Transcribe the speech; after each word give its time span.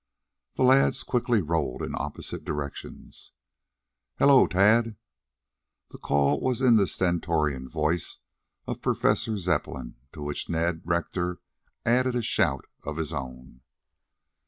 The 0.55 0.63
lads 0.63 1.03
quickly 1.03 1.43
rolled 1.43 1.83
in 1.83 1.93
opposite 1.95 2.43
directions. 2.43 3.33
"Hallo 4.15 4.39
o, 4.39 4.47
Tad!" 4.47 4.95
The 5.91 5.99
call 5.99 6.39
was 6.41 6.59
in 6.59 6.75
the 6.75 6.87
stentorian 6.87 7.69
voice 7.69 8.17
of 8.65 8.81
Professor 8.81 9.37
Zepplin, 9.37 9.97
to 10.13 10.23
which 10.23 10.49
Ned 10.49 10.81
Rector 10.85 11.39
added 11.85 12.15
a 12.15 12.23
shout 12.23 12.65
of 12.81 12.97
his 12.97 13.13
own. 13.13 13.61